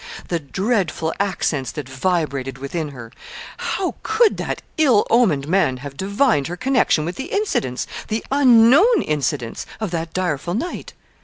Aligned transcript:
the 0.29 0.39
dreadful 0.39 1.13
accents 1.19 1.71
that 1.71 1.87
vibrated 1.87 2.57
within 2.57 2.87
her! 2.89 3.11
How 3.57 3.97
could 4.01 4.37
that 4.37 4.63
ill 4.79 5.05
omened 5.11 5.47
man 5.47 5.77
have 5.77 5.95
divined 5.95 6.47
her 6.47 6.57
connection 6.57 7.05
with 7.05 7.17
the 7.17 7.25
incidents 7.25 7.85
the 8.07 8.25
unknown 8.31 9.03
incidents 9.03 9.67
of 9.79 9.91
that 9.91 10.11
direful 10.11 10.55
night? 10.55 10.93